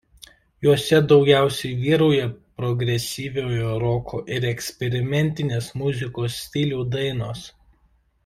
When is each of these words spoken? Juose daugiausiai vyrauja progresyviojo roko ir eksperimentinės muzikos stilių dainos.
Juose 0.67 0.99
daugiausiai 1.09 1.75
vyrauja 1.81 2.23
progresyviojo 2.61 3.75
roko 3.83 4.21
ir 4.37 4.47
eksperimentinės 4.53 5.71
muzikos 5.83 6.41
stilių 6.47 6.81
dainos. 6.97 7.47